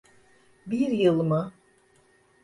[0.67, 1.53] Bir yıl mı?